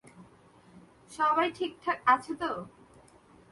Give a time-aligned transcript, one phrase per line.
[1.11, 2.51] সবাই ঠিকঠাক আছে তো?